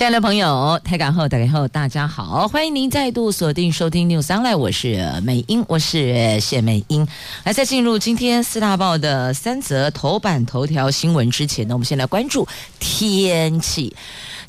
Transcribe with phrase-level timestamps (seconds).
[0.00, 7.06] 亲爱的朋友，台港后打开后，大家好，欢迎您再度锁定收听 News Online，我是美英，我是谢美英。
[7.44, 13.94] 来，在进入今天四大报的三则头版头条新闻之前呢，我们先来关注天气。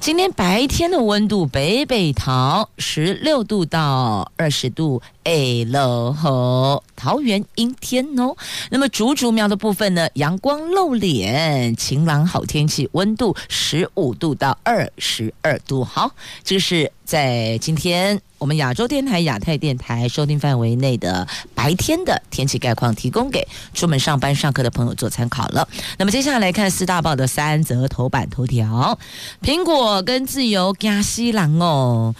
[0.01, 8.35] 今天白天的温度，北北桃十六度到二十度，哎了吼，桃园阴天哦。
[8.71, 15.83] 那么竹竹苗的部分呢，阳光露脸，晴朗好天气，温度十五度到二十二度。
[15.83, 16.09] 好，
[16.43, 18.21] 这是在今天。
[18.37, 25.67] 我们亚洲电台、亚太电台收听范围内的白天的天气概况，提供给出门上班、上课的朋友做参考了。
[25.99, 28.97] 那么接下来看四大报的三则头版头条：
[29.43, 32.15] 苹果跟自由加西郎哦，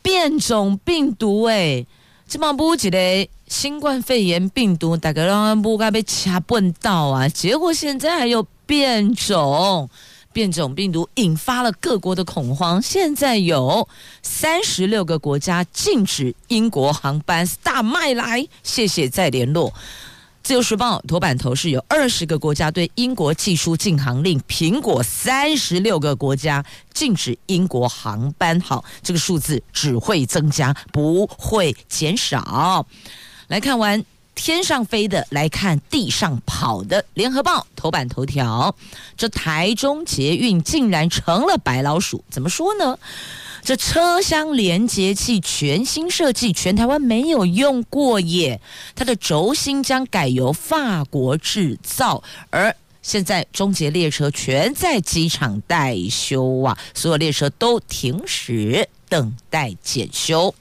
[0.00, 1.84] 变种病毒哎，
[2.26, 9.90] 这么不记得新冠肺炎病毒，大概让不该被掐笨到啊，结果现在还有变种。
[10.40, 13.86] 变种病毒引发了各国的恐慌，现在有
[14.22, 19.70] 三十六个国家禁止英国航班，大麦来，谢谢再联络。
[20.42, 32.86] 自由时报头版头是有二十个国家对英国寄出禁航令，苹果三十六个国家禁止英国航班，好，这个数字只会增加，不会减少。
[33.48, 34.02] 来看完。
[34.42, 37.04] 天上飞的，来看地上跑的。
[37.12, 38.74] 联合报头版头条：
[39.14, 42.98] 这台中捷运竟然成了白老鼠，怎么说呢？
[43.62, 48.58] 这车厢连接器全新设计，全台湾没有用过耶。
[48.94, 60.48] 它的轴心将改由法国制造，而现在中捷列车全在机场待修啊，所有列车都停驶等待检修。《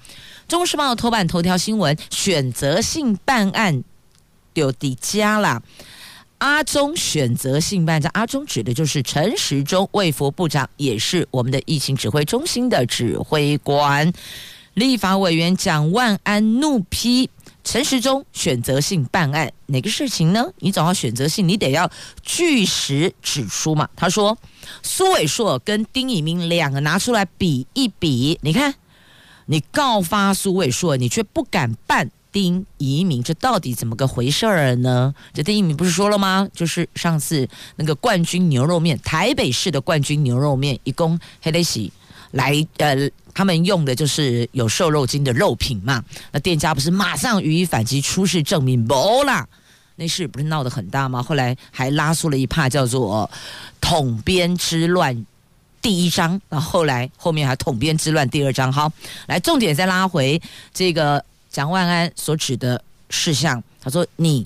[0.49, 3.83] 中时报》头版头条新闻：选择性办案
[4.51, 5.61] 丢底家啦。
[6.39, 14.11] 阿中选择性办案，阿中指的就是陈时中，卫福部长，也是我们的疫情指挥中心的指挥官。
[14.73, 17.29] 立法委员蒋万安怒批
[17.63, 20.47] 陈时中选择性办案，哪个事情呢？
[20.57, 21.91] 你总要选择性，你得要
[22.23, 23.87] 据实指出嘛。
[23.95, 24.35] 他说，
[24.81, 28.73] 苏伟硕跟丁以明两个拿出来比一比，你看。
[29.51, 35.11] 你告发苏伟硕，你却不敢办丁移民，这到底怎么个回事儿呢？
[35.33, 36.47] 这丁怡铭不是说了吗？
[36.53, 41.91] 就是上次那个冠军牛肉面，台北市的冠军牛肉面，一共黑得喜
[42.29, 46.05] 来，呃，他们用的就是有瘦肉精的肉品嘛。
[46.31, 49.47] 那店家不是马上予以反击，出示证明，不啦。
[49.95, 51.23] 那事不是闹得很大吗？
[51.23, 53.27] 后来还拉出了一帕叫做
[53.81, 55.25] 统编之乱。
[55.81, 58.29] 第一章，然后来后面还统编之乱。
[58.29, 58.91] 第二章，好，
[59.27, 60.41] 来重点再拉回
[60.73, 63.63] 这个蒋万安所指的事项。
[63.81, 64.45] 他说：“你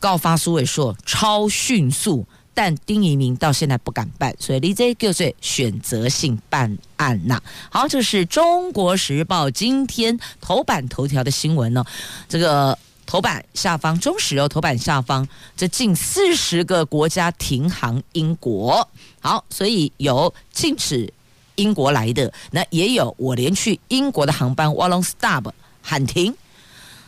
[0.00, 11.84] 告发苏伟硕超迅速，但丁怡铭到现在不敢办，所以这就是选择性办案呐。”好，这是中国时报今天头版头条的新闻呢。
[12.28, 15.26] 这个头版下方，中石油，头版下方，
[15.56, 18.88] 这近四十个国家停航英国。
[19.20, 21.12] 好，所以有禁止
[21.56, 25.50] 英国来的，那也有我连去英国的航班 Wallon Stop
[25.82, 26.34] 喊停，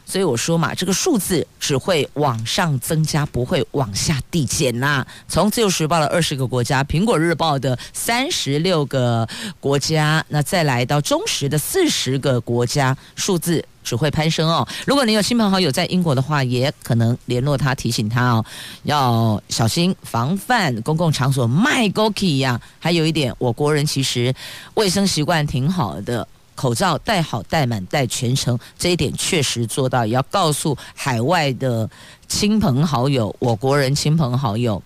[0.06, 5.06] 所以我说嘛，这个数字只会往上增加，不会往下递减啦。
[5.28, 9.28] 从自由时报的二十个国家，苹果日报的三十六个
[9.60, 13.62] 国家，那再来到中时的四十个国家，数字。
[13.86, 14.66] 只会攀升哦。
[14.84, 18.44] 如果你有亲朋好友在英国的话，也可能联络他，提醒他哦，
[18.82, 22.60] 要小心防范公共场所卖 g o k i 呀。
[22.80, 24.34] 还有一点，我国人其实
[24.74, 30.04] 卫生习惯挺好的，口罩戴好、戴满、戴全程，这一点确实做到。
[30.04, 31.88] 也要告诉海外的
[32.26, 34.82] 亲朋好友，我国人亲朋好友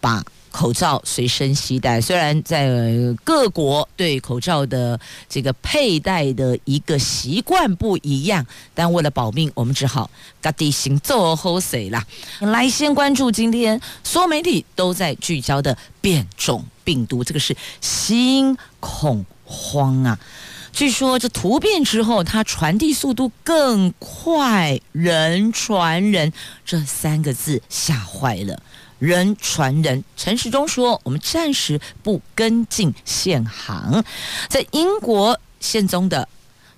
[0.00, 0.24] 把。
[0.50, 2.90] 口罩随身携带，虽然在
[3.22, 4.98] 各国对口罩的
[5.28, 8.44] 这个佩戴的一个习惯不一样，
[8.74, 10.10] 但为了保命，我们只好
[10.40, 12.04] 嘎地行做好谁啦。
[12.40, 20.18] 来，先关注今天所有媒体都在聚焦的变种病毒，这个是新恐慌啊！
[20.78, 26.32] 据说这突变之后，它传递速度更快，人传人
[26.64, 28.62] 这三个字吓坏了。
[29.00, 34.04] 人传人，陈时中说：“我们暂时不跟进限行。”
[34.48, 36.28] 在英国现中的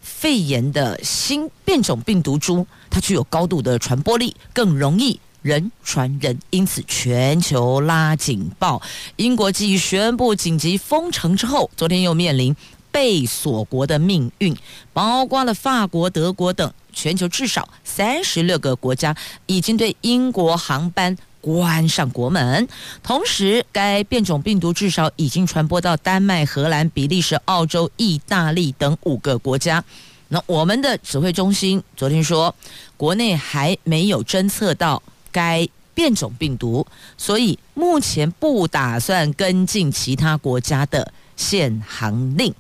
[0.01, 8.81] 肺炎的新变种病毒株，它具有高度的传播力，更容易人传人，因此全球拉警报。
[9.17, 12.57] 英国继宣布紧急封城之后，昨天又面临
[12.93, 14.57] 被锁国的命运，
[14.93, 19.17] 包括了法国、德国等全球至少三十六个国家
[19.47, 22.69] 已经对英国航班关上国门。
[23.03, 29.83] 同时，该变种病毒至少已经传播到丹麦、荷兰、比利时、澳洲、意大利等五个国家。
[30.29, 32.55] 那我们的指挥中心昨天说，
[32.97, 35.03] 国内还没有侦测到
[35.33, 36.87] 该变种病毒，
[37.19, 42.55] 所以目前不打算跟进其他国家的限航令。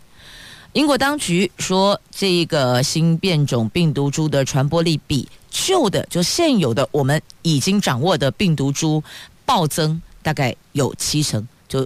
[0.72, 9.02] 英国当局说，这个新变种病毒株的传播力比旧的就现有的我们已经掌握的病毒株
[9.44, 11.84] 暴增，大概有七成，就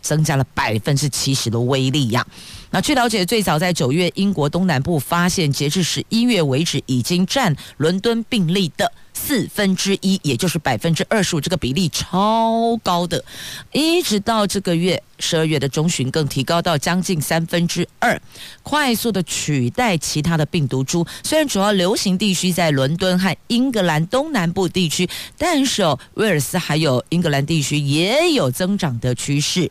[0.00, 2.26] 增加了百分之七十的威力呀。
[2.70, 13.24] 那据了解，最早在九月，英国东南部发现，截至十一月为止，已经占伦敦病例的四分之一，也就是百分之二十五，这个比例超高的。
[13.72, 18.18] 一直到这个月十二月的中旬，更提高到将近三分之二，
[18.62, 21.04] 快速的取代其他的病毒株。
[21.24, 29.70] 虽然主要流行地区在伦敦和英格兰东南部地区，但是哦，威尔斯还有英格兰地区也有增长的趋势。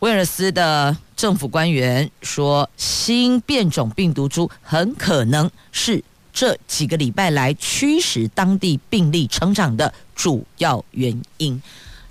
[0.00, 6.04] 威尔斯的政府官员说，新变种病毒株很可能是
[6.38, 11.60] 这几个礼拜来驱使当地病例成长的主要原因，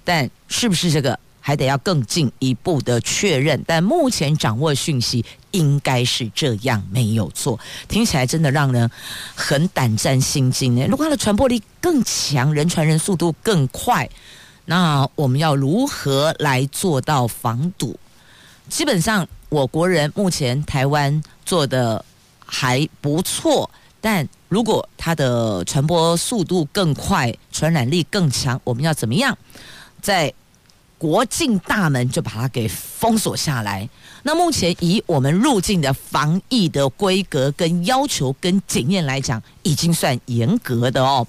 [0.03, 3.63] 但是不是这个还得要更进一步的确认。
[3.65, 7.57] 但目前掌握讯息应该是这样，没有错。
[7.87, 8.91] 听起来真的让人
[9.33, 10.85] 很胆战心惊呢。
[10.89, 14.09] 如果它的传播力更强，人传人速度更快。
[14.65, 17.97] 那我们要如何来做到防堵？
[18.67, 22.03] 基本上，我国人目前台湾做的
[22.45, 29.37] 还不错，但如果它的传播速度更快，传染力更强，我们要怎么样
[30.01, 30.33] 在
[30.97, 33.89] 国境大门就把它给封锁下来？
[34.23, 41.25] 那目前以我们入境的防疫的规格跟要求跟检验来讲，已经算严格的哦。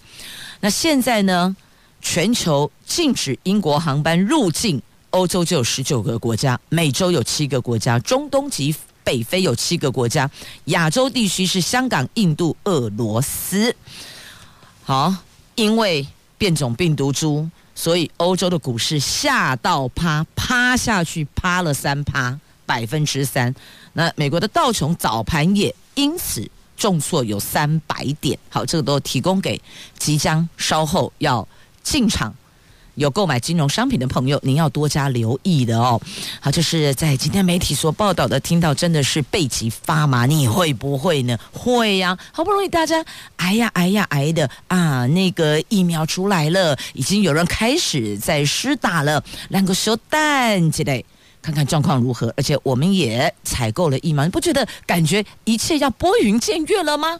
[0.61, 1.57] 那现在呢？
[2.01, 4.81] 全球禁止英国航班入境，
[5.11, 10.31] 欧洲就有十九个国家，美洲有七个国家，中东及北非有七个国家，
[10.67, 13.75] 亚洲地区是香港、印度、俄罗斯。
[14.85, 15.15] 好，
[15.55, 16.07] 因为
[16.37, 23.55] 变种病毒株，所以欧洲的股市吓到趴趴下去，趴了三趴，百分之三。
[23.95, 28.39] 那美国的道琼早盘也因此重挫有三百点。
[28.51, 29.61] 好，这个都提供给
[29.99, 31.47] 即将稍后要。
[31.81, 32.35] 进场
[32.99, 36.01] 有购买金融商品的朋友，您要多加留意的哦。
[36.41, 41.39] 好，就是在今天媒体所报道的，听到真的是背脊发麻，你会不会呢？
[41.53, 43.05] 会呀，好不容易大家
[43.37, 51.07] 挨呀挨呀挨的啊，那个疫苗出来了，已经有人开始在施打了，两个手蛋之类，
[51.41, 52.35] 看看状况如何。
[52.37, 57.17] 而且我们也采购了疫苗，你不觉得感觉一切要拨云见月了吗？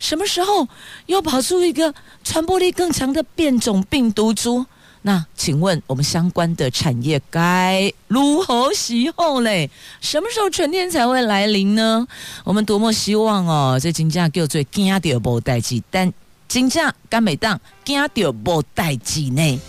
[0.00, 0.66] 什么时候
[1.06, 1.94] 又跑出一个
[2.24, 4.66] 传播力更强的变种病毒株？
[5.02, 9.70] 那请问我们相关的产业该如何是好嘞？
[10.00, 12.06] 什么时候春天才会来临呢？
[12.44, 13.78] 我们多么希望哦！
[13.80, 16.12] 这金价叫做惊到无代志，但
[16.48, 19.60] 金价敢没当惊到无代志呢？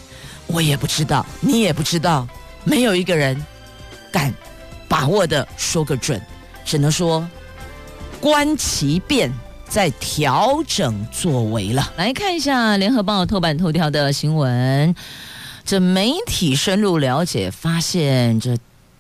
[0.48, 2.28] 我也不知道，你也不知道，
[2.66, 3.42] 没有一个人
[4.12, 4.34] 敢
[4.90, 6.22] 把握的说个准，
[6.66, 7.26] 只能说
[8.20, 9.32] 观其变。
[9.72, 14.94] 在调整作为了，来看一下《联合报》头版头条的新闻。
[15.64, 18.58] 这媒体深入了解，发现这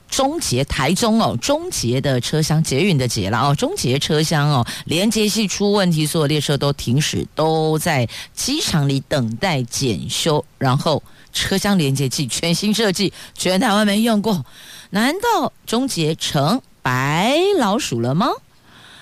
[0.09, 10.45] 中捷台中哦，中捷的车厢捷运的捷了哦，中捷车厢哦，连接器出问题，所有列车都停驶，都在机场里等待检修。
[10.57, 14.45] 然后车厢连接器全新设计，全台湾没用过，
[14.91, 18.29] 难道中捷成白老鼠了吗？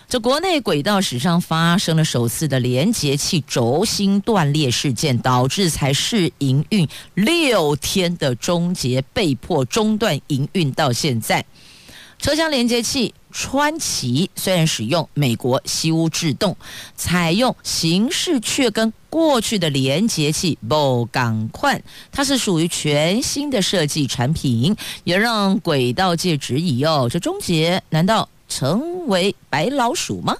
[0.09, 11.45] 这国内轨道史上发生了首次的连接器轴心断裂事件，导致才试营运六天的中捷被迫中断营运到现在。
[12.17, 16.57] 车厢连接器川崎虽然使用美国西屋制动，
[16.95, 21.79] 采用形式却跟过去的连接器不港宽，
[22.11, 30.35] 它是属于全新的设计产品，也让轨道界质疑哦，这中捷难道成为白老鼠吗？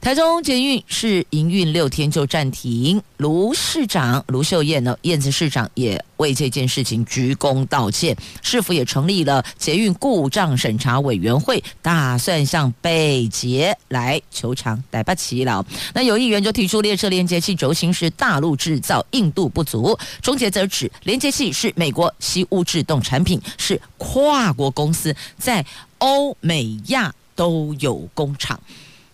[0.00, 8.16] 台中捷运是营运六天就暂停，卢市长卢秀燕呢，燕子市长也为这件事情鞠躬道歉。
[8.42, 15.64] 市府也成立了捷运故障审查委员会，打算向北捷来求偿逮不起了。
[15.94, 19.96] 那有议员就提出，列车连接器轴心是大陆制造，硬度不足。
[20.20, 25.64] 中捷则指连接器是美国西屋制动产品，是跨国公司在
[25.98, 28.60] 欧美亚都有工厂。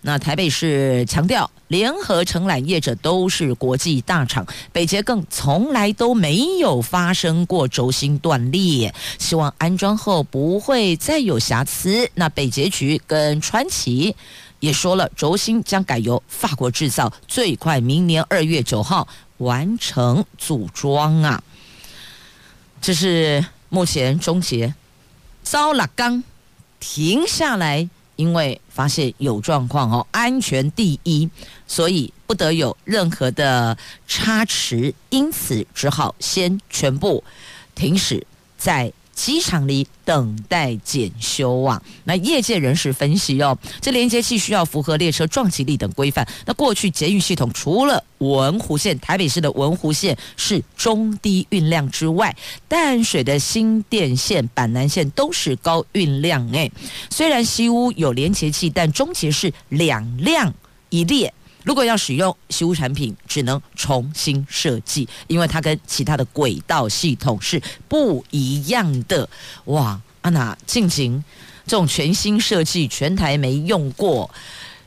[0.01, 12.07] 那台北市强调，联合承揽业者都是国际大厂，北捷更从来都没有发生过轴心断裂，希望安装后不会再有瑕疵。
[12.13, 14.15] 那北捷局跟川崎
[14.59, 19.07] 也说了，轴心将改由法国制造，最快明年二月九号
[19.37, 21.41] 完成组装啊。
[22.79, 24.75] 这是目前中捷
[25.41, 26.23] 遭了钢
[26.79, 27.89] 停下来。
[28.19, 31.29] 因为发现有状况哦，安全第一，
[31.65, 37.23] 所以不得有任何的差池，因此只好先全部
[37.73, 38.91] 停驶在。
[39.19, 41.83] 机场里等待检修啊！
[42.05, 46.25] 那业界人士分析哦，这连接器需要符合列车撞击力等规范。
[46.45, 52.33] 那过去捷运系统除了文湖线、台北市的文湖线是中低运量之外，
[52.69, 56.49] 淡水的新店线、板南线都是高运量。
[56.53, 56.71] 诶，
[57.09, 60.53] 虽然西屋有连接器，但中捷是两辆
[60.89, 61.33] 一列。
[61.63, 69.27] 如果要使用西屋产品，只能重新设计，因为它跟其他的轨道系统是不一样的。
[69.65, 71.23] 哇，安娜进行
[71.65, 74.29] 这种全新设计，全台没用过，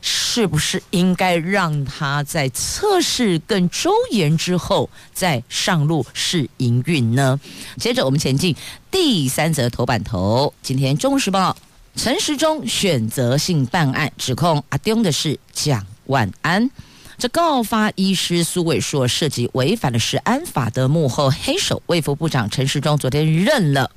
[0.01, 7.39] 是不是应该让它在测试更周延之后再上路试营运呢？
[7.77, 8.55] 接着我们前进
[8.89, 11.55] 第三则头版头，今天《中时报》
[12.01, 16.69] 陈时中选择性办案，指控阿丁的是蒋晚安，
[17.17, 23.91] 这告发医师苏伟硕涉及违反了食安法的幕后黑手，卫福部长陈时中昨天认了，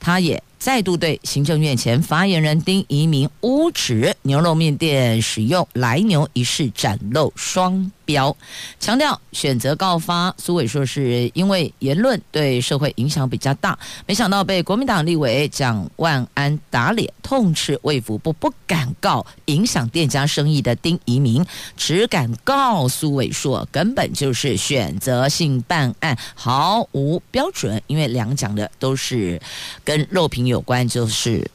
[0.00, 0.42] 他也。
[0.64, 8.34] 再度对行政院前发言人丁怡民污指牛肉面店使用来牛一事展露双标，
[8.80, 21.44] 强调选择告发苏伟硕是因为言论对社会影响比较大，没想到被国民党立委蒋万安打脸，痛斥卫福部不敢告影响店家生意的丁怡民，
[21.76, 29.38] 只敢告苏伟硕，根本就是选择性办案，毫无标准，因为两讲的都是
[29.84, 30.53] 跟肉品有。
[30.54, 31.50] 有关就是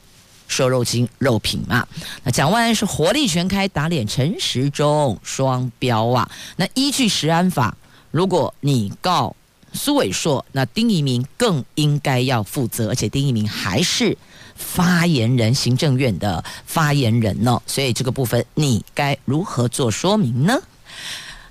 [0.50, 1.88] 瘦肉精肉品嘛，
[2.22, 6.30] 那蒋万安是火力全开打脸陈时中双标啊。
[6.58, 7.78] 那依据食安法，
[8.12, 9.34] 如果你告
[9.72, 14.18] 苏伟硕，那丁一鸣更应该要负责，而且丁一鸣还是
[14.56, 20.60] 发言人，行政院的发言人呢，所以这个部分你该如何做说明呢？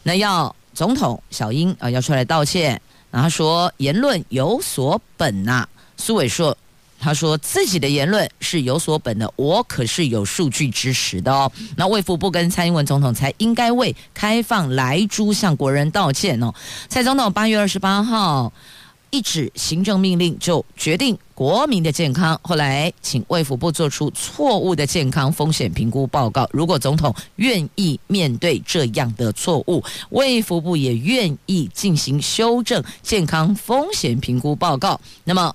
[0.03, 2.79] 那要总统小英啊要出来道歉，
[3.11, 6.55] 然后说言论有所本呐、啊，苏伟硕。
[7.01, 11.51] 他说自己的言论是有所本的，我可是有数据支持的哦。
[11.77, 16.53] 那卫福部跟蔡英文总统才应该为开放莱猪向国人道歉哦。
[16.89, 18.53] 蔡总统八月二十八号
[19.11, 26.49] 一纸行政命令就决定国民的健康，后来请卫福部做出错误的健康风险评估报告。
[26.53, 35.55] 如果总统愿意面对这样的错误，卫福部也愿意进行修正健康风险评估报告，那么。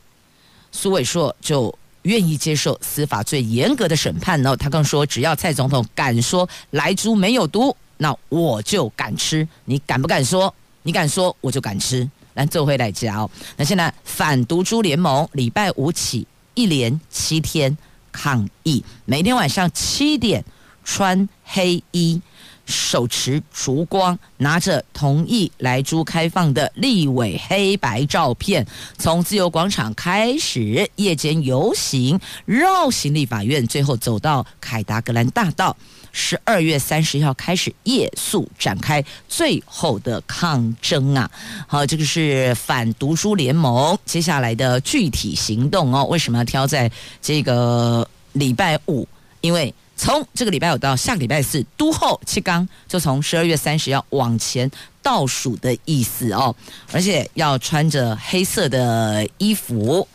[0.73, 4.57] 苏伟硕就愿意接受司法最严格的审判呢。
[4.57, 9.47] 他更说，只要蔡总统敢说莱猪没有毒，那我就敢吃。
[9.63, 10.53] 你敢不敢说？
[10.81, 12.05] 你敢说，我就敢吃。
[12.33, 13.29] 来，做回来讲。
[13.55, 17.77] 那现在反毒猪联盟礼拜五起一连七天
[18.11, 20.43] 抗议，每天晚上七点
[20.83, 22.19] 穿黑衣。
[22.65, 28.65] 手持烛光，拿着同意莱猪开放的立委黑白照片，
[28.97, 35.75] 从自由广场开始夜间游行，绕行立法院，最后走到凯达格兰大道。
[36.15, 41.29] 十二月三十号开始夜宿展开最后的抗争啊！
[41.65, 46.05] 好，这个是反读书联盟接下来的具体行动哦。
[46.05, 49.07] 为什么要挑在这个礼拜五？
[49.41, 54.69] 因为从这个礼拜五到下个礼拜四，都后七纲就从十二月三十要往前
[55.01, 56.53] 倒数的意思哦，
[56.91, 60.05] 而且要穿着黑色的衣服，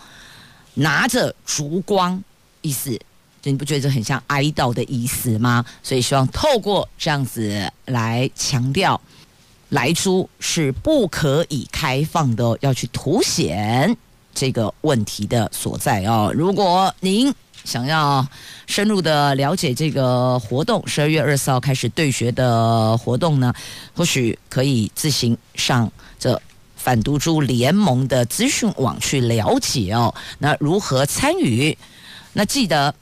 [0.74, 2.22] 拿着烛光，
[2.60, 3.00] 意思，
[3.44, 5.64] 你不觉得这很像哀悼的意思吗？
[5.82, 9.00] 所以希望透过这样子来强调，
[9.70, 13.96] 莱猪是不可以开放的，要去凸显
[14.34, 16.30] 这个问题的所在哦。
[16.34, 17.34] 如果您。
[17.68, 18.26] 想要
[18.66, 23.52] 深入的了解这个活动，十二月二十号开始对学的活动呢，
[23.94, 26.40] 或许可以自行上这
[26.76, 30.14] 反毒株联盟的资讯网去了解哦。
[30.38, 31.76] 那如何参与？
[32.32, 32.94] 那记得。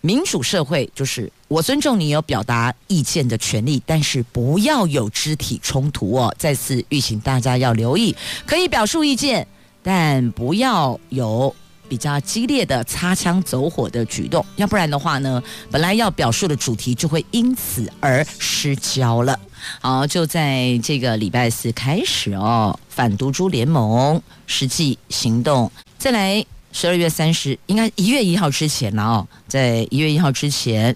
[0.00, 6.32] 民主社会就是我尊重你有表达意见的权利，但是不要有肢体冲突哦。
[6.38, 8.14] 再次预请大家要留意，
[8.46, 9.44] 可以表述意见，
[9.82, 11.52] 但不要有
[11.88, 19.38] 比较激烈的擦枪走火的举动，要不然的话呢，本来要表述的主题就会因此而失焦了。
[19.80, 26.44] 好，就在这个礼拜四开始哦，反毒株联盟实际行动，再来。
[26.70, 30.94] 十二月三十，应该一月一号之前了哦，在一月一号之前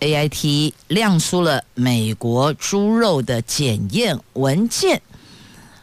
[0.00, 5.00] ，AIT 亮出了美国猪肉的检验文件。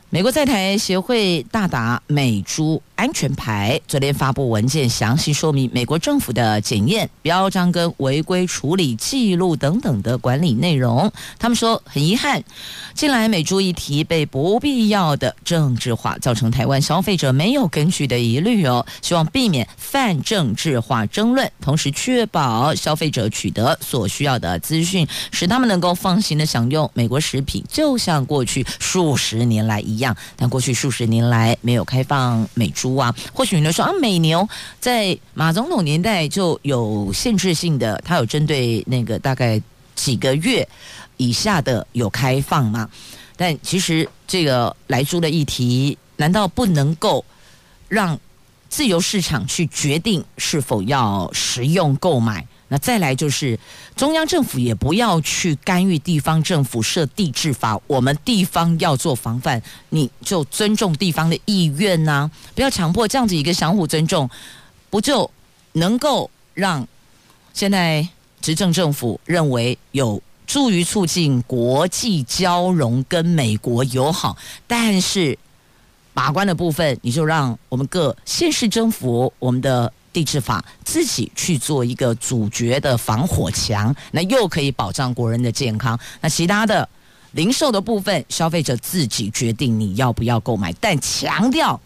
[0.09, 11.11] 美国在台协会大打美猪安全牌，昨天发布文件，详细说明美国政府的检验标章跟违规处理记录等等的管理内容。
[11.37, 12.43] 他们说很遗憾，
[12.95, 18.83] 近来美猪议题被不必要的政治化，造成台湾消费者没有根据的疑虑哦。
[19.03, 30.17] 希望避免泛政治化争论，同时确保消费者取得所需要的资讯，使他们能够放心的享用美国食品，就像过去数十年来一样。
[30.35, 34.47] 但过去数十年来没有开放美猪啊，或许你会说啊，美牛
[34.79, 39.61] 在马总统年代就有限制性的，它有针对那个大概
[39.95, 40.67] 几个月
[41.17, 42.89] 以下的有开放吗？
[43.35, 47.23] 但其实这个来猪的议题，难道不能够
[47.87, 48.19] 让
[48.67, 52.45] 自由市场去决定是否要食用购买？
[52.69, 53.57] 那再来就是
[53.95, 64.29] 中央政府也不要去干预地方政府设地治法，我们地方要做防范，你就尊重地方的意愿呐、不要强迫这样子一个相互尊重，
[64.89, 65.31] 不就
[65.71, 66.85] 能够让
[67.53, 68.05] 现在
[68.41, 74.35] 执政政府认为有助于促进国际交融跟美国友好，
[74.67, 75.39] 但是
[76.13, 79.93] 把关的部分，你就让我们各县市政府我们的。
[80.17, 85.99] 地治法自己去做一个主角的防火墙，那又可以保障国人的健康。
[86.19, 86.89] 那其他的
[87.33, 91.79] 零售的部分，消费者自己决定你要不要购买，但强调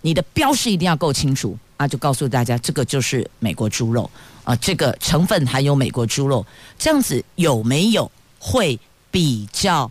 [0.00, 1.88] 你的标示一定要够清楚啊！
[1.88, 4.08] 就告诉大家，这个就是美国猪肉
[4.44, 6.46] 啊，这个成分含有美国猪肉，
[6.78, 8.78] 这样子有没有会
[9.10, 9.90] 比较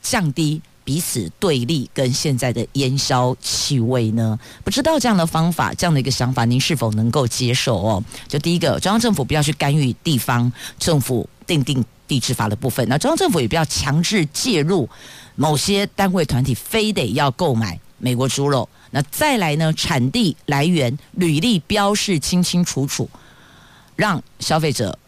[0.00, 0.62] 降低？
[0.84, 4.38] 彼此对立跟现在的烟消气味呢？
[4.64, 8.02] 不知道这样的方法，这样的一个想法，您是否能够接受哦？
[8.26, 14.88] 就第一个，中央政府不要去干预地方政府定定地治法的部分，那中央政府也不要强制介入
[15.36, 18.68] 某些单位团体，非得要购买美国猪肉。
[18.90, 23.08] 那再来呢，产地来源履历标示清清楚楚，
[23.94, 24.98] 让消费者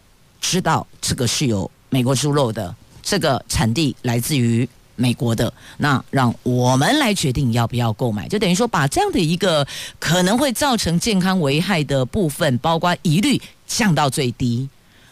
[0.41, 4.69] 知道这个是有美国猪肉的，这个产地来自于。
[4.97, 9.67] 美国的，那让我们来决定要不要购买，就等于说把这样的一个
[9.99, 14.69] 可能会造成健康危害的部分，包括疑虑降到最低，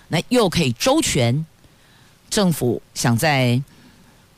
[0.08, 1.44] 那又可以周全。
[2.30, 3.60] 政府想在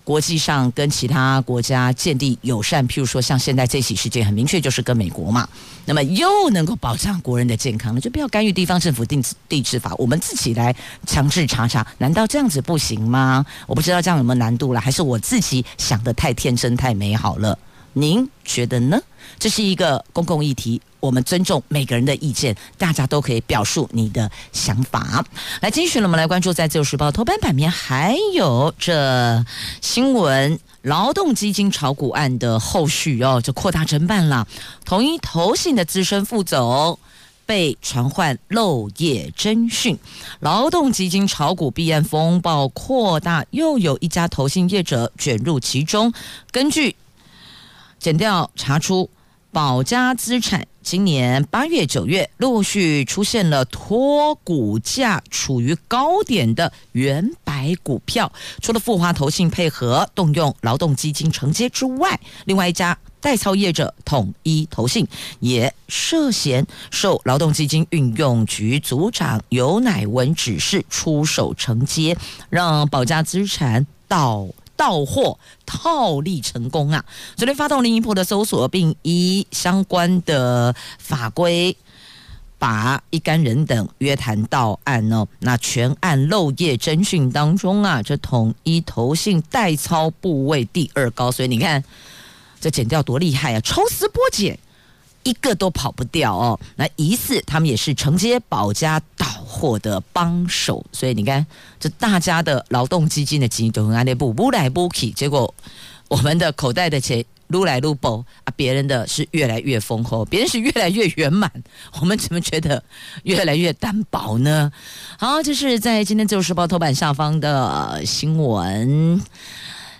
[0.04, 5.48] 国际上跟其他国家建立友善，譬如说像现在这起事件很明确就是跟美国嘛，
[5.86, 13.44] 那么又能够保障国人的健康，那就不要干预地方政府定地治法，我们自己来强制查查，难道这样子不行吗？
[13.66, 17.58] 我不知道这样有没有难度了，还是我自己想的太天真太美好了？
[17.94, 19.00] 您觉得呢？
[19.44, 20.80] 这是一个公共议题。
[21.00, 25.22] 我们尊重每个人的意见，大家都可以表述你的想法。
[25.60, 29.44] 来，继续了，我们来关注在《自由时报》头版版面，还有这
[29.82, 34.48] 新闻：劳动基金炒股案的后续哦，就扩大侦办了。
[34.86, 36.98] 同一投信的资深副总
[37.44, 39.98] 被传唤漏夜侦讯，
[40.40, 46.14] 劳动基金炒股弊案风暴扩大，又有一家投信业者卷入其中。
[46.50, 46.96] 根据
[47.98, 49.10] 检调查出。
[49.54, 65.06] 保家资产今年八月、九月陆续出现了托股价处于高点的原白股票，除了复华投信配合动用劳动基金承接之外，另外一家代操业者统一投信
[65.38, 72.16] 也涉嫌受劳动基金运用局组长尤乃文指示出手承接，
[72.50, 74.48] 让保家资产倒。
[74.84, 77.02] 到货套利成功啊！
[77.36, 81.74] 昨天发动另一波的搜索，并依相关的法规
[82.58, 85.26] 把一干人等约谈到案哦。
[85.38, 91.82] 那全案漏夜侦讯当中啊，这统一投信代操部位第二高，所以你看
[92.60, 93.60] 这剪掉多厉害啊！
[93.60, 94.58] 抽丝剥茧，
[95.24, 96.58] 一个都跑不掉哦。
[96.76, 101.44] 那疑似他们也是承接保家岛货的帮手，所以你看，
[101.80, 105.52] 这大家的劳动基金的基金都很安内部，不来不去，结果
[106.08, 111.50] 我们的口袋的钱撸来撸不啊，别人的是越来越丰厚，别人是越来越圆满，
[112.00, 112.82] 我们怎么觉得
[113.24, 114.72] 越来越单薄呢？
[115.18, 119.20] 好，这是在今天自由时报头版下方的新闻。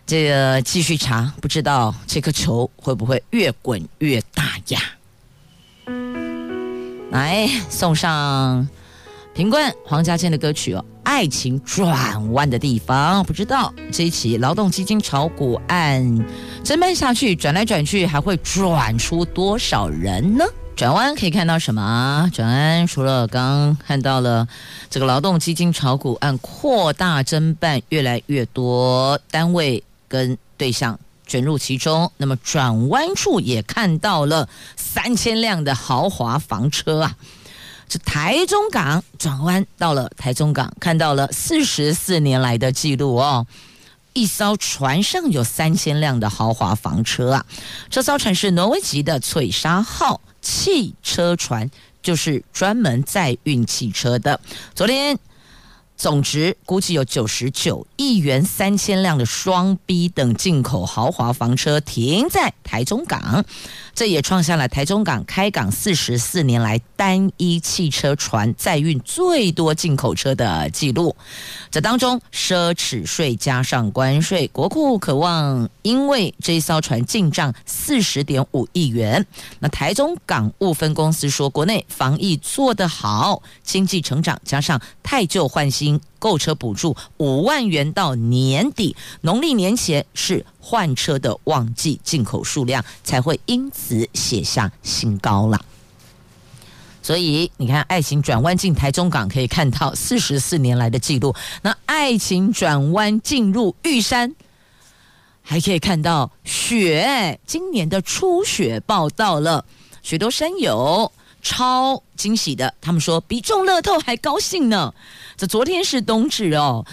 [0.07, 4.79] 这个继续查，不知道这颗球会不会越滚越大呀？
[7.15, 8.69] 来送上
[9.35, 13.23] 品冠黄家千的歌曲哦，《爱情转弯的地方》。
[13.25, 16.03] 不知道这一起劳动基金炒股案
[16.65, 20.45] 侦办下去，转来转去，还会转出多少人呢？
[20.75, 22.29] 转弯可以看到什么？
[22.35, 24.49] 转弯除了刚刚看到了
[24.91, 29.85] 这个劳动基金炒股案扩大侦办，越来越多单位。
[30.07, 37.17] 跟对象卷入其中，那么转弯处也看到了三千辆的豪华房车啊！
[37.89, 43.47] 这台中港转弯到了台中港，看到了四十四年来的记录哦，
[44.13, 47.47] 一艘船上有三千辆的豪华房车啊！
[47.91, 51.71] 这艘船是挪威籍的翠沙号汽车船，
[52.03, 54.41] 就是专门载运汽车的。
[54.75, 55.19] 昨天。
[55.97, 63.45] 总值估计有九十九亿元，三千辆的双 B 等进口豪华房车停在台中港。
[63.95, 71.15] 这也创下了台中港开港四十四年来单一汽车船载运最多进口车的记录。
[71.71, 79.25] 这当中，奢侈税加上关税，国库可望因为这艘船进账四十点五亿元。
[79.61, 85.84] 那台中港务分公司说，国内防疫做得好，经济成长加上汰旧换新。
[86.19, 95.61] 购车补助五万元到年底，农历年前是换车的旺季，进口数量才会因此写下新高了。
[97.03, 101.35] 所以你看，爱情转弯进台中港可以看到四十四年来的记录。
[101.61, 104.35] 那爱情转弯进入玉山，
[105.43, 109.67] 还可以看到雪，今年的初雪报到了，
[110.03, 111.13] 许多山友
[111.45, 114.93] 超惊喜的，他们说比中乐透还高兴呢。
[115.37, 116.87] 这昨天是冬至哦，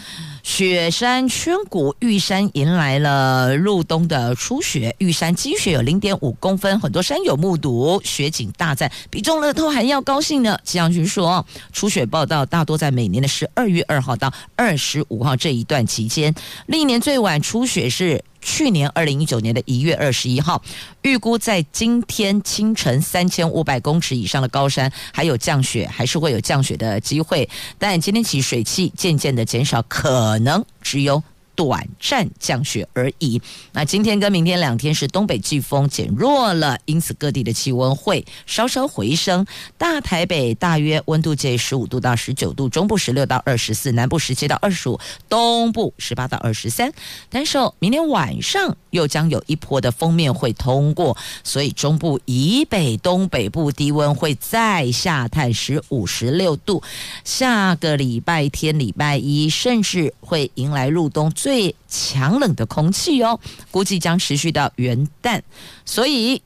[0.43, 10.59] 雪山圈谷玉山迎来了入冬的初雪，玉山积雪有零点五公分，很多山友目睹雪景大赞，比中乐透还要高兴呢。
[10.63, 16.35] 气象局说，初雪报道大多在每年的十二月二号到二十五号这一段期间，
[16.65, 18.23] 历年最晚初雪是。
[18.41, 20.62] 去年二零一九年的一月二十一号，
[21.04, 31.23] 预估在今天清晨三千五百公尺以上的高山还有降雪，还是会有降雪的机会，但今天起水汽渐渐的减少，可能只有。
[31.55, 33.41] 短暂降雪而已。
[33.73, 39.45] 那今天跟明天两天是东北季风减弱了，因此各地的气温会稍稍回升。
[39.77, 46.93] 大台北大约温度介十五度到十九度，中部十六到二十四，南部十七到二十五，东部十八到二十三。
[47.29, 56.83] 但是明天晚上又将有一波的锋面会通过，所以中部以北、东北部低温会再下探十五、十六度。
[57.25, 61.31] 下个礼拜天、礼拜一，甚至会迎来入冬。
[61.41, 63.39] 最强冷的空气哦，
[63.71, 65.41] 估计将持续到元旦，
[65.86, 66.39] 所以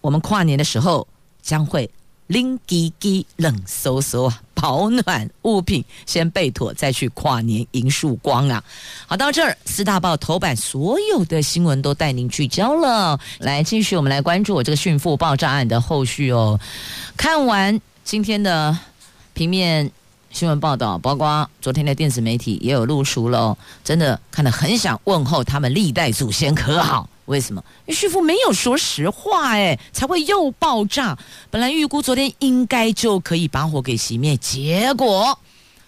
[0.00, 1.06] 我们跨年的时候
[1.40, 1.88] 将会
[2.26, 8.64] 冷滴滴、冷飕飕啊，保暖物品先备妥，再去跨年迎曙光啊！
[9.06, 16.58] 好，到这儿四大报头版所有的新闻都带您聚焦了，来继续我们来关注我这个迅富爆炸案的后续哦。
[17.16, 18.76] 看完今天的
[19.34, 19.92] 平面。
[20.32, 27.06] 新闻报道，包括昨天的电子媒体也有露出了哦，真的看得很想问候他们历代祖先可好？
[27.26, 27.62] 为什么？
[27.84, 31.16] 因为旭富没有说实话，哎，才会又爆炸。
[31.50, 35.38] 本来预估昨天应该就可以把火给熄灭，结果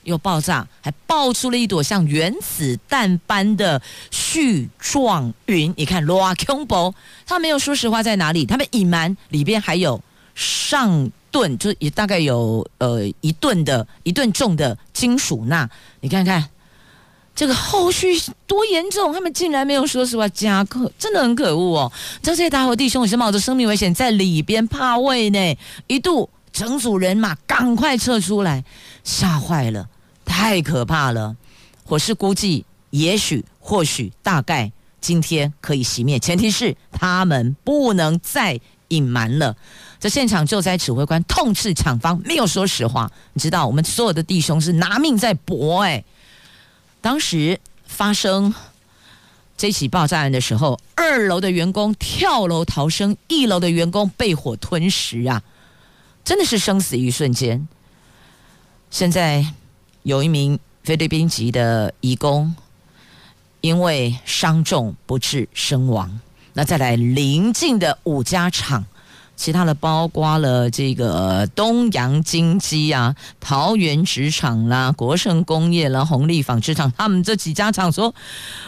[0.03, 3.81] 又爆炸，还爆出了一朵像原子弹般的
[4.13, 5.73] 絮状云。
[5.77, 6.95] 你看，罗空博
[7.27, 8.45] 他没有说实话在哪里？
[8.45, 10.01] 他们隐瞒里边还有
[10.35, 11.11] 上。
[11.35, 15.69] 吨就也大概有呃一吨的一吨重的金属钠，
[16.01, 16.49] 你看看
[17.35, 18.17] 这个后续
[18.47, 21.93] 多严重，他们竟然没有说实话，加可真的很可恶哦！
[22.23, 28.65] 这些打火弟兄也是冒着生命危险在里边怕位呢，一度整组人马赶快撤出来，
[29.03, 29.89] 吓坏了，
[30.25, 31.35] 太可怕了！
[31.83, 34.71] 火势估计，也许或许大概
[35.01, 39.57] 今天可以熄灭，前提是他们不能再隐瞒了。
[40.05, 46.05] 这现场救灾指挥官痛斥厂方没有说实话，你知道我们所有的弟兄是拿命在搏哎！
[47.01, 48.53] 当时发生
[49.57, 55.43] 这起爆炸案的时候，二楼的员工跳楼逃生，一楼的员工被火吞噬啊，
[56.23, 57.67] 真的是生死一瞬间。
[58.91, 59.55] 现在
[60.03, 62.55] 有一名菲律宾籍的义工，
[63.63, 66.21] 因为伤重不治身亡。
[66.53, 68.85] 那再来邻近的五家厂。
[69.37, 78.15] 其他的包括了这个东洋金机啊、桃园纸厂啦、国盛工业啦、红利纺织厂，他们这几家厂说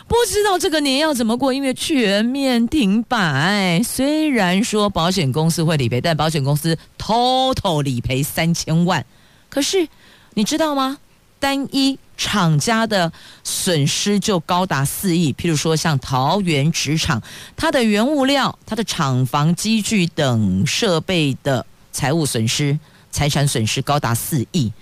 [0.09, 3.81] 不知道这个年要怎么过，因为全面停摆。
[3.85, 9.05] 虽然说保险公司会理赔，但保险公司 total 理赔三千万，
[9.49, 9.89] 可是
[10.35, 10.99] 你知道吗？
[11.39, 13.13] 单一厂家的
[13.45, 17.23] 损失就高达四亿，譬如说像桃园纸厂，
[17.57, 22.79] 它的原物料、它的厂房、机具等设备的财务损失、
[23.11, 24.73] 财产损失高达四亿，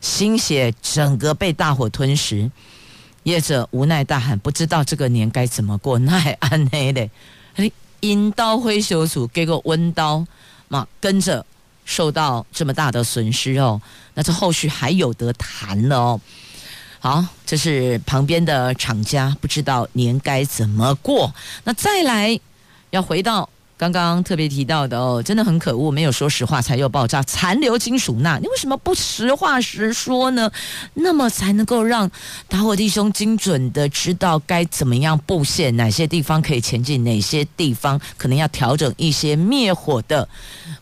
[0.00, 2.50] 心血整个被大火吞噬，
[3.24, 7.10] 业者无奈大喊：“不知道这个年该怎么过？”那还暗黑嘞，
[8.00, 10.26] 阴刀挥修组给个温刀
[10.68, 11.44] 嘛，跟着。
[11.86, 13.78] 受到这么大的损失哦，
[14.14, 16.20] 那这后续还有得谈了哦。
[17.04, 21.34] 好，这是旁边的厂家不知道年该怎么过。
[21.64, 22.40] 那再来
[22.88, 23.46] 要回到。
[23.76, 30.48] 刚刚特别提到的哦，真的很可恶，没有说实话才又爆炸，残留金属钠，你为什么不实话实说呢？
[30.94, 32.08] 那么才能够让
[32.48, 40.26] 打火弟兄精准的知道该怎么样布线，哪些地方可以前进，哪些地方可能要调整一些灭火的，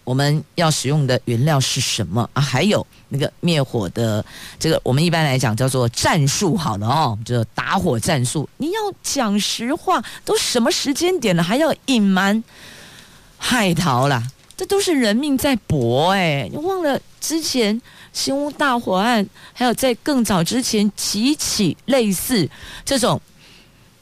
[0.05, 2.43] 我们要使用的原料是什么啊？
[2.43, 4.25] 还有那个灭火的
[4.59, 12.43] 这个，我们一般来讲叫做战术，好了哦，就打火战术，你要讲实话，都什么时间点了，还要隐瞒？
[13.39, 14.23] 害逃了，
[14.57, 16.49] 这都是人命在搏哎！
[16.51, 17.81] 你忘了之前
[18.13, 22.49] 新屋大火案，还有在更早之前几起类似
[22.85, 23.21] 这种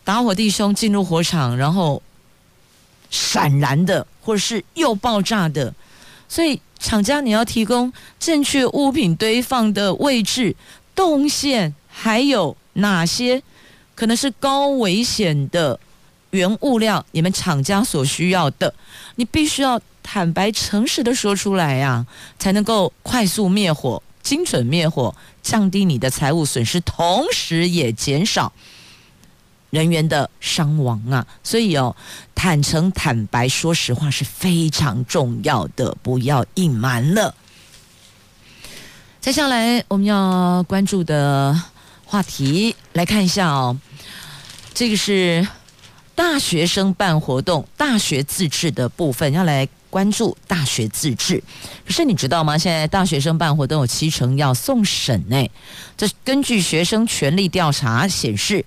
[0.04, 2.02] 打火弟兄进入火场，然后
[3.10, 5.74] 闪燃的，或者是又爆炸的。
[6.30, 10.56] 所以厂家你要提供正确物品堆放的位置、
[10.94, 13.42] 动线，还有哪些
[13.94, 15.78] 可能是高危险的。
[16.30, 18.72] 原物料，你们厂家所需要的，
[19.16, 22.06] 你必须要坦白诚实的说出来呀、
[22.38, 25.12] 才能够快速灭火、精准灭火，
[25.42, 28.52] 降低你的财务损失，同时也减少
[29.70, 31.26] 人员的伤亡啊！
[31.42, 31.96] 所以哦，
[32.34, 37.34] 坦诚坦白说实话是非常重要的，不要隐瞒了。
[39.20, 41.60] 接下来我们要关注的
[42.04, 43.78] 话题，来看一下哦，
[44.74, 45.46] 这个是。
[46.12, 51.42] 大学生办活动，大学自治的部分要来关注大学自治。
[51.86, 52.58] 可是你知道吗？
[52.58, 55.50] 现在大学生办活动有七成要送审呢。
[55.96, 58.62] 这根据学生权利调查显示，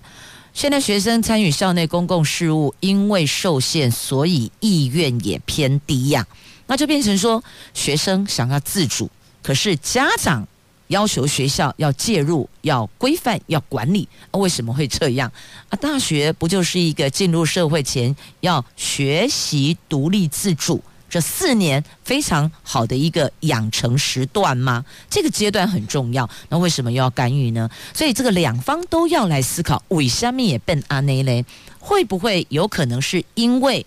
[0.54, 6.24] 现在学生参与校内公共事务，因为受限，所以意愿也偏低呀。
[6.68, 7.42] 那就变成说，
[7.74, 9.10] 学生想要自主，
[9.42, 10.46] 可是家长。
[10.88, 15.32] 要求学校要介入、要规范、要管理，为什么会这样？
[15.70, 20.84] 啊，大学不就是一个进入社会前要学习独立自主
[21.14, 24.84] 这四年非常好的一个养成时段吗？
[25.08, 27.70] 这个阶段很重要，那为什么又要干预呢？
[27.94, 31.44] 所以这个两方都要来思考，为什么也变安内嘞？
[31.78, 33.86] 会不会有可能是因为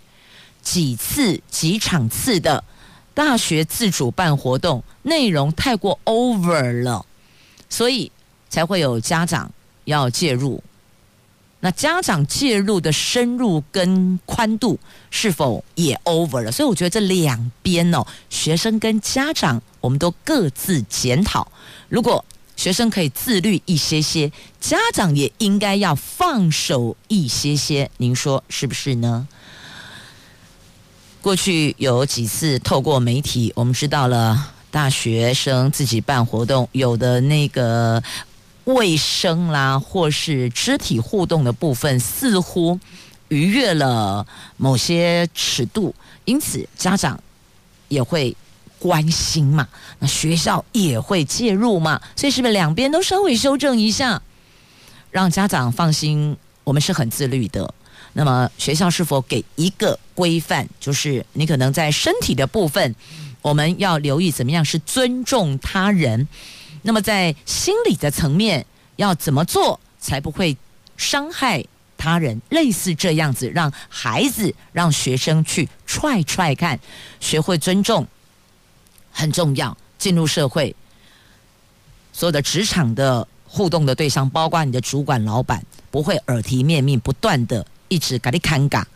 [0.62, 2.64] 几次几场次的？
[3.14, 7.06] 大学自主办活动内容太过 over 了，
[7.68, 8.10] 所以
[8.48, 9.52] 才会有家长
[9.84, 10.64] 要介入。
[11.60, 16.52] 那家长介入的深入跟宽度是否也 over 了？
[16.52, 21.52] 所以我觉得这两边哦，学生跟家长，我们都各自检讨。
[21.90, 22.24] 如果
[22.56, 27.90] 学生可以自律一些些，家长也应该要放手一些些。
[27.98, 29.28] 您说是不是呢？
[31.22, 38.02] 过去有几次透过媒体，我们知道了大学生自己办活动，有的那个
[38.68, 42.78] 卫生啦，或是肢体互动的部分，似乎
[43.30, 44.28] 逾越了
[44.58, 47.18] 某些尺度，因此家长
[47.88, 48.36] 也会
[48.78, 49.66] 关心嘛，
[50.00, 54.22] 那学校也会介入嘛，所以是不是两边都稍微修正一下，
[55.12, 57.74] 让家长放心，我们是很自律的。
[58.12, 60.68] 那么学校是否给一个规范？
[60.78, 62.94] 就是你可能在身体的部分，
[63.42, 66.28] 我们要留意怎么样是尊重他人。
[66.88, 70.56] 那么在心理的层面，要怎么做才不会
[70.96, 71.62] 伤害
[71.98, 72.42] 他人？
[72.50, 76.80] 类似这样子，让孩子、让学生去踹踹看，
[77.20, 78.08] 学会尊重
[79.12, 79.78] 很重要。
[80.00, 80.74] 进入社会，
[82.14, 87.66] 所有的职场的互动的对象，包括你的主管、老板，不会耳提面命，不断的。
[87.90, 88.88] 一直给你看嘎，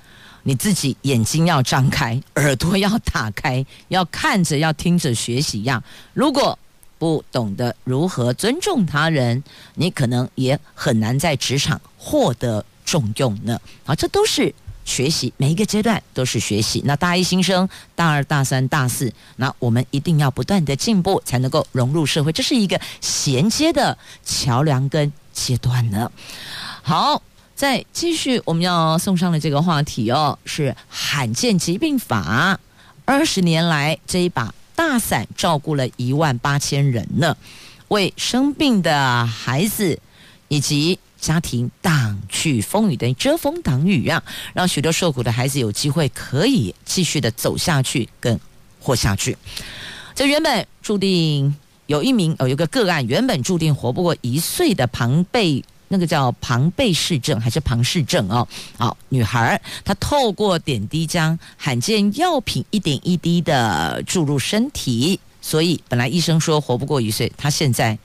[0.44, 5.84] 你自己眼睛要张开，耳朵要打开，要看着，要听着学习呀。
[6.14, 6.58] 如果
[7.02, 13.60] 不懂得如何尊重他人，你可能也很难在职场获得重用呢。
[13.84, 14.54] 好，这都是
[14.86, 16.80] 学习，每一个阶段都是学习。
[16.86, 22.32] 那大一新生、大二、大三、大四，那我们一定要不断的进步，才能够融入社会。
[22.32, 26.12] 这是一个衔接的桥梁跟阶段呢。
[26.84, 27.20] 好，
[27.56, 32.60] 再继续，我们要送上的这个话题哦，是罕见疾病法。
[33.06, 34.54] 二十年来，这一把。
[34.82, 37.38] 大伞照顾了一万八千人呢，
[37.90, 40.00] 为生病的孩子
[40.48, 44.24] 以及家庭挡去风雨的遮风挡雨啊，
[44.56, 48.40] 让许多受苦的孩子有机会可以继续的走下去跟
[48.80, 49.38] 活下去。
[50.16, 55.64] 这原本注定有一名有一个个案，原本注定活不过一岁的庞贝。
[55.92, 58.48] 那个叫庞贝氏症还是庞氏症哦？
[58.78, 67.98] 好，女孩她透过点滴将罕见药品一点一滴的注入身体，所以本来医生说活不过一岁，她现在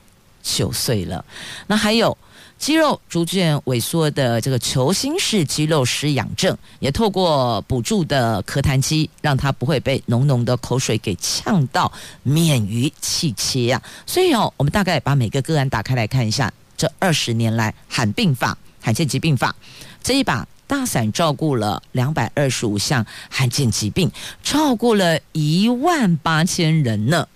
[0.43, 1.25] 九岁了。
[1.69, 2.19] 那还有
[2.59, 11.93] 肌肉逐渐萎缩的这个球形式肌肉失养症，也透过补助的咳痰机，让她不会被浓浓的口水给呛到，
[12.25, 13.81] 免于气切呀。
[14.07, 16.53] 所以哦，我们大概把每个个案打开来看一下。
[16.77, 19.55] 这二十年来，罕病法、罕见疾病法
[20.03, 24.11] 这一把大伞，照顾了两百二十五项罕见疾病，
[24.43, 27.29] 照顾了一万八千人呢。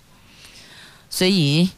[1.09, 1.69] 所以，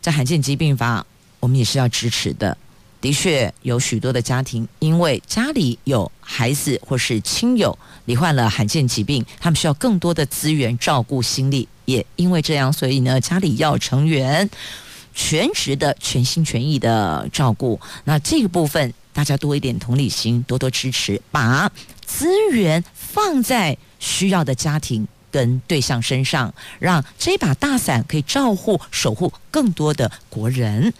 [0.00, 1.06] 在罕见疾病法，
[1.40, 2.56] 我们也是要支持的。
[3.00, 11.68] 的确，有许多的家庭因为家里有孩子或是亲友罹患了罕见疾病，他们需要更多的资源照顾心理。
[11.84, 14.48] 也因为这样，所以呢，家里要成员。
[15.14, 21.70] 全职的、全心全意的照顾，那这个部分大家多一点同理心，多多支持，把
[22.04, 30.92] 资源放在需要的家庭跟对象身上，让这把大伞可以照护、守护更多的国人。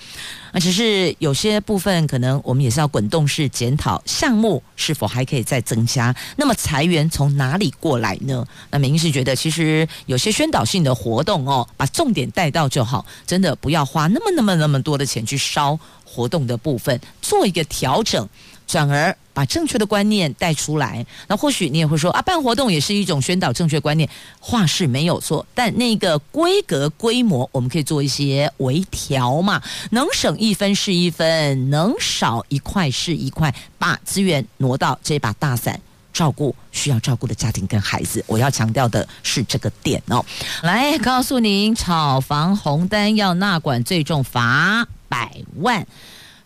[0.52, 6.14] 那只是有些部分可能我们也是要滚动式检讨项目是否还可以再增加。
[6.36, 8.44] 那么裁员从哪里过来呢？
[8.70, 18.28] 那美英是觉得其实有些宣导性的活动哦，把重点带到就好，真的不要花那么那么那么多的钱去烧活动的部分，做一个调整。
[18.66, 24.08] 转而把正确的观念带出来，那或许你也会说啊，办活动也是一种宣导正确观念，
[24.40, 35.80] 话是没有错，但那个规格规模我们可以做一些微调嘛，能省一分是一分，能少一块是一块，把资源挪到这把大伞，
[36.12, 38.22] 照顾需要照顾的家庭跟孩子。
[38.26, 40.22] 我要强调的是这个点哦，
[40.62, 45.86] 来告诉您，炒房红单要纳管，最重罚百万。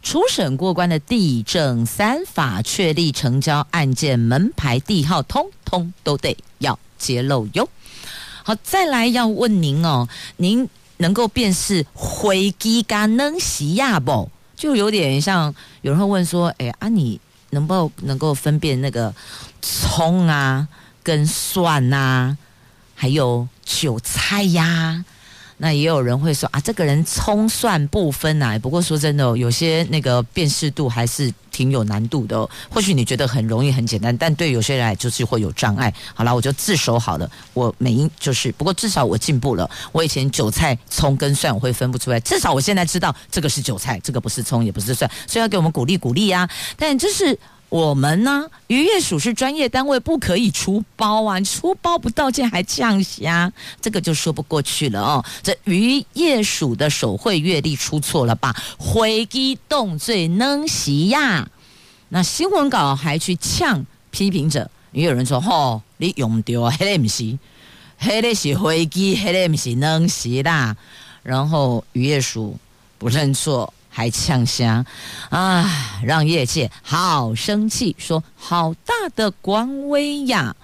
[0.07, 7.69] 初审过关的地政三法确立成交案件门牌地号，通通都得要揭露哟。
[8.45, 14.31] 好，再来要问您哦，您能够辨识灰机干能西亚不？
[14.55, 19.13] 就有点像有人会问说，哎啊，你能不能够分辨那个
[19.61, 20.69] 葱啊、
[21.03, 22.39] 跟蒜啊，
[22.95, 25.05] 还有韭菜呀？
[25.59, 28.59] 那也有人会说啊，这个人葱蒜不分啊。
[28.59, 32.47] 不过说真的哦，有些那个辨识度还是挺有难度的。
[32.71, 35.93] 或许你觉得很容易很简单，但对有些人来就是会有障碍。
[36.15, 37.31] 好了，我就自首好了。
[37.55, 39.69] 我美英就是，不过至少我进步了。
[39.93, 46.49] 我以前韭菜、葱跟蒜我会分不出来，至少我现在知道这个是韭菜，这个不是葱，也不是蒜，所以要给我们鼓励鼓励呀。
[46.77, 47.39] 但这是。
[47.69, 51.41] 我们呢，渔业署是专业单位，不可以出包啊！
[51.41, 55.25] 出包不道歉还呛虾，这个就说不过去了哦。
[55.43, 58.55] 这渔业署的手绘月历出错了吧？
[58.79, 61.49] 回机动罪能袭呀？
[62.09, 67.37] 那新闻稿还去呛批评者，也有人说：“吼、哦，你用掉啊，黑的不是，
[67.99, 70.77] 黑的是飞机，黑的不是能袭啦。”
[71.25, 72.57] 然后渔业署
[72.97, 73.75] 不认错。
[73.97, 74.85] 还呛声
[75.31, 75.65] 啊，
[76.05, 80.55] 让业界好生气，说好大的官威呀！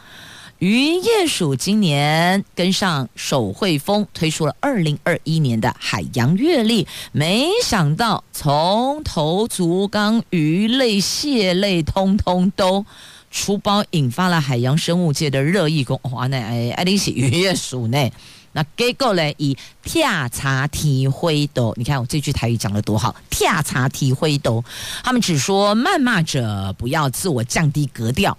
[0.58, 12.84] 渔业署今年跟上手绘风，推出了二零二一年的海洋月历，没想到从头足纲、鱼类、蟹类，通通都
[13.30, 15.82] 出包，引发了海洋生物界的热议。
[15.82, 18.12] 公哇，那哎，爱丽丝渔业署内？
[18.54, 19.32] 那结果呢？
[19.38, 23.14] 以跳查提灰斗，你看我这句台语讲的多好！
[23.30, 24.62] 跳查提灰斗，
[25.02, 28.36] 他们只说谩骂者不要自我降低格调。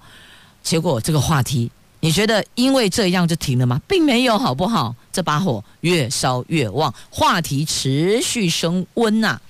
[0.62, 3.82] 结果这个话题，你觉得因为这样就停了吗？
[3.88, 4.96] 并没有，好不好？
[5.12, 9.42] 这把火越烧越旺，话题持续升温呐、啊！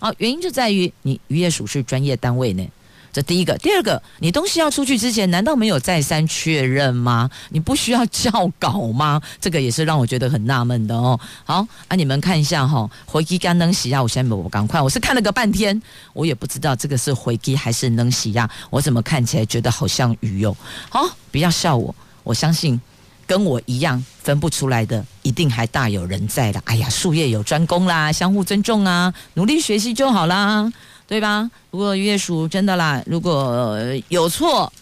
[0.00, 2.66] 好，原因就在于你渔业署是专业单位呢，
[3.12, 7.28] 这第一个，第二个，你东西要出去之前，难道没有再三确认吗？
[7.48, 9.20] 你不需要校稿吗？
[9.40, 11.18] 这个也是让我觉得很纳闷的哦。
[11.44, 14.00] 好啊，你们看一下哈、回机干能洗呀？
[14.00, 15.80] 我先我赶快，我是看了个半天，
[16.12, 18.48] 我也不知道这个是回机还是能洗呀？
[18.70, 20.56] 我怎么看起来觉得好像鱼哦？
[20.88, 21.92] 好，不要笑我，
[22.22, 22.80] 我相信
[23.26, 26.60] 跟我一样分不出来的，一定还大有人在的。
[26.64, 30.72] 哎呀，术业有专攻啦，相互尊重啊，努力学习就好啦。
[31.10, 31.50] 对吧？
[31.72, 34.72] 如果月属真的啦，如果有错，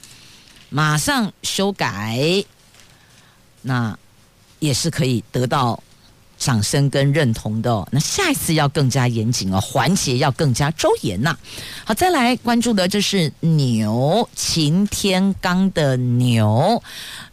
[0.69, 2.45] 马上修改，
[3.63, 3.99] 那
[4.59, 5.83] 也是可以得到
[6.37, 7.89] 掌声跟认同的。
[7.91, 11.35] 那下一次要更加严谨哦，环节要更加周延呐。
[11.87, 16.83] 好，再来关注的这是牛，擎天刚的牛，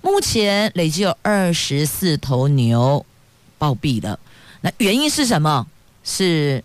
[0.02, 3.06] 目前累计有二十四头牛
[3.58, 4.18] 暴毙了。
[4.62, 5.68] 那原因是什么？
[6.06, 6.64] 是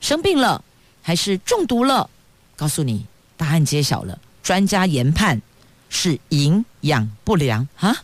[0.00, 0.64] 生病了？
[1.08, 2.10] 还是中毒了？
[2.54, 3.06] 告诉你，
[3.38, 4.18] 答案揭晓了。
[4.42, 5.40] 专家研判
[5.88, 7.96] 是营养不良啊！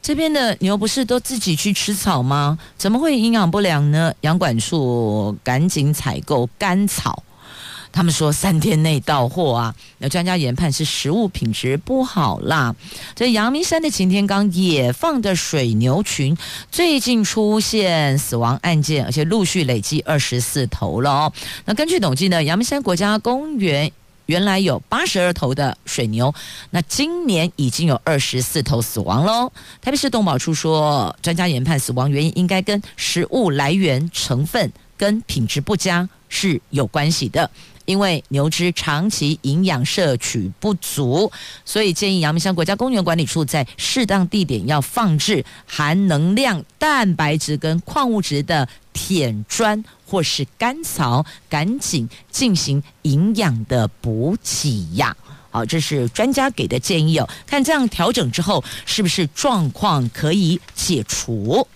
[0.00, 2.58] 这边的牛不是都自己去吃草吗？
[2.78, 4.14] 怎么会营养不良呢？
[4.22, 7.22] 羊管处赶紧采购干草。
[7.92, 9.74] 他们说三天内到货啊！
[9.98, 12.74] 那专家研判是食物品质不好啦。
[13.14, 16.36] 这阳明山的擎天岗野放的水牛群
[16.70, 21.32] 最近出现死亡案件，而且陆续累计二十四头了哦。
[21.64, 23.90] 那根据统计呢，阳明山国家公园
[24.26, 26.32] 原来有八十二头的水牛，
[26.70, 29.52] 那今年已经有二十四头死亡喽。
[29.82, 37.50] 台北市动保处说，专家研判死亡原因应该跟食物来源成分跟品质不佳是有关系的。
[37.84, 41.30] 因为牛只长期营养摄取不足，
[41.64, 55.16] 所以建议阳明山国家公园管理处在适当地点要放置含能量、蛋白质跟矿物质的铁砖或是干草，赶紧进行营养的补给呀。
[55.50, 61.66] 好，这是专家给的建议哦，看这样调整之后，是不是状况可以解除？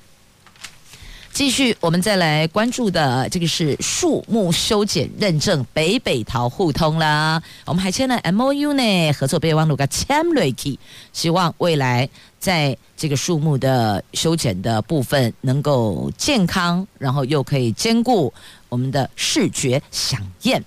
[1.35, 7.43] 继续，我们再来关注的这个是树木修剪认证北北桃互通啦。
[7.64, 10.78] 我们还签了 MOU 呢，合作备忘录个签瑞基，
[11.12, 12.09] 希望未来
[12.39, 18.32] 在这个树木的修剪的部分能够健康，然后又可以兼顾
[18.68, 20.64] 我们的视觉饗宴。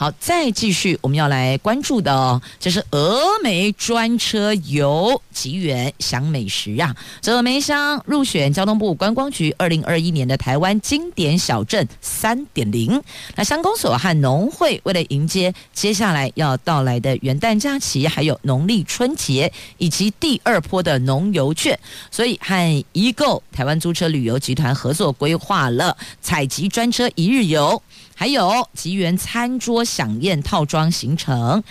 [0.00, 6.94] 好，再继续，我们要来关注的哦，这是峨眉专车游吉园享美食啊！
[7.20, 13.02] 这峨眉乡入选交通部观光局二零二一年的台湾经典小镇三点零。
[13.34, 21.76] 那乡公所和农会为了迎接接下来要到来的元旦假期，还有农历春节以及第二波的农游券，
[22.12, 27.82] 所以和宜购台湾租车旅游集团合作，规划了采集专车一日游。
[28.18, 31.62] 还有吉园餐桌享宴套装行程，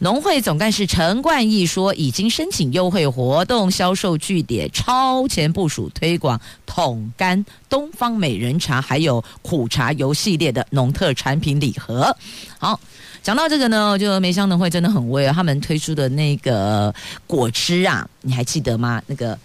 [0.00, 12.16] 农会总干事陈冠义说，已经申请优惠活动销售据点，超前部署推广桶干、东方美人茶，还有苦茶油系列的农特产品礼盒。
[12.58, 12.80] 好，
[13.22, 16.92] 讲到这个呢，就梅香农会真的很威啊，他们推出的那个
[17.28, 19.00] 果汁啊，你还记得吗？
[19.06, 19.38] 那个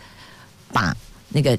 [0.74, 0.98] 把
[1.30, 1.56] 那个。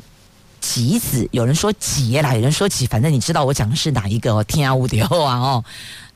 [0.61, 4.45] 橘子，有人说桔啦，有人说桔，反正你知道我讲的是哪一个哦？
[4.45, 5.65] 天无敌后啊哦，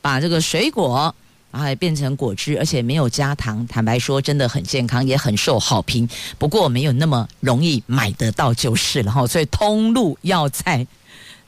[0.01, 1.15] 把这个水果
[1.51, 6.09] 然后变成果汁，而且没有加糖，坦白说真的很健康，也很受好评。
[6.39, 10.87] 不过没有那么容易买得到就是了哈，所以通路要在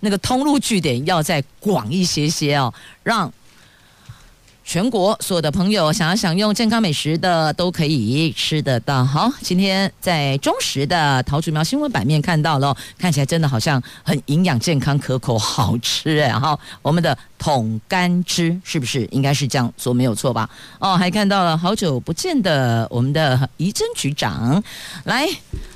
[0.00, 2.72] 那个通路据点要再广一些些哦，
[3.02, 3.32] 让。
[4.66, 9.04] 全国所有的朋友想要享用健康美食的都可以吃得到。
[9.04, 16.32] 好，今天在中时的桃竹苗新闻版面看到了，看起来真的好像很营养、健康、可口、好吃哎。
[16.32, 20.50] 好，我们的桶柑汁是不是应该是这样说没有错吧？
[20.80, 24.60] 哦，还看到了好久不见的我们的仪真局长，
[25.04, 25.28] 来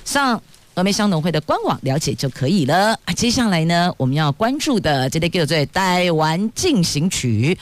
[0.04, 0.42] 上
[0.74, 2.98] 峨眉乡农会的官网了解就可以了。
[3.14, 7.56] 接下来呢，我们要关注的这个叫做《台湾进行曲》。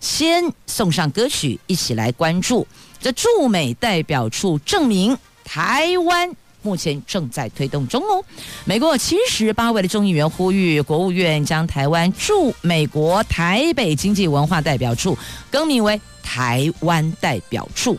[0.00, 2.66] 先送上歌曲，一起来关注
[3.00, 6.30] 这驻美代表处证明台湾
[6.62, 8.24] 目前正在推动中哦。
[8.64, 15.16] 美国七十八位的众议员呼吁国务院将台湾驻美国台北经济文化代表处
[15.50, 17.96] 更名为台湾代表处。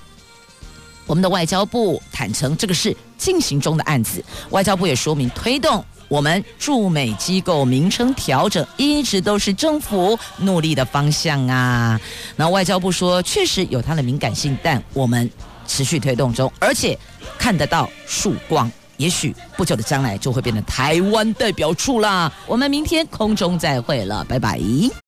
[1.05, 5.83] 我们的外交部坦承这个是进行中的案子，外交部也说明推动。
[6.09, 12.01] 我们驻美机构名称调整一直都是政府努力的方向啊。
[12.35, 15.29] 那外交部说，确实有它的敏感性，但我们
[15.67, 16.97] 持续推动中，而且
[17.37, 22.31] 看得到曙光，也许不久的将来就会变成台湾代表处啦。
[22.47, 24.59] 我们明天空中再会了，拜拜。